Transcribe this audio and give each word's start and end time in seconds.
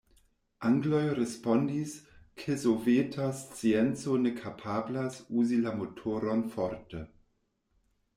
Angloj 0.67 1.01
respondis, 1.17 1.91
ke 2.43 2.55
soveta 2.63 3.27
scienco 3.41 4.15
ne 4.23 4.31
kapablas 4.39 5.21
uzi 5.43 5.61
la 5.67 5.75
motoron 5.83 6.43
forte. 6.55 7.03